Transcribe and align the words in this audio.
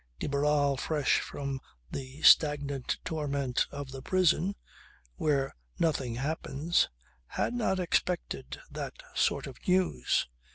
De 0.17 0.25
Barral 0.27 0.77
fresh 0.77 1.19
from 1.19 1.61
the 1.91 2.23
stagnant 2.23 2.97
torment 3.05 3.67
of 3.69 3.91
the 3.91 4.01
prison 4.01 4.55
(where 5.17 5.55
nothing 5.77 6.15
happens) 6.15 6.89
had 7.27 7.53
not 7.53 7.79
expected 7.79 8.59
that 8.71 9.03
sort 9.13 9.45
of 9.45 9.57
news. 9.67 10.27